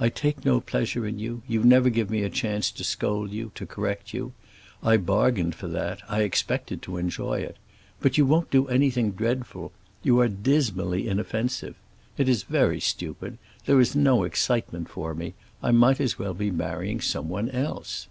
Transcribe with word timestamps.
"I 0.00 0.08
take 0.08 0.46
no 0.46 0.60
pleasure 0.62 1.06
in 1.06 1.18
you. 1.18 1.42
You 1.46 1.62
never 1.62 1.90
give 1.90 2.08
me 2.08 2.22
a 2.22 2.30
chance 2.30 2.70
to 2.70 2.82
scold 2.82 3.32
you, 3.32 3.52
to 3.54 3.66
correct 3.66 4.14
you. 4.14 4.32
I 4.82 4.96
bargained 4.96 5.54
for 5.56 5.68
that, 5.68 6.00
I 6.08 6.22
expected 6.22 6.80
to 6.80 6.96
enjoy 6.96 7.40
it. 7.40 7.58
But 8.00 8.16
you 8.16 8.24
won't 8.24 8.50
do 8.50 8.66
anything 8.68 9.12
dreadful; 9.12 9.72
you 10.02 10.20
are 10.20 10.28
dismally 10.28 11.06
inoffensive. 11.06 11.74
It 12.16 12.30
is 12.30 12.44
very 12.44 12.80
stupid; 12.80 13.36
there 13.66 13.78
is 13.78 13.94
no 13.94 14.22
excitement 14.24 14.88
for 14.88 15.14
me; 15.14 15.34
I 15.62 15.70
might 15.70 16.00
as 16.00 16.18
well 16.18 16.32
be 16.32 16.50
marrying 16.50 17.02
someone 17.02 17.50
else." 17.50 18.08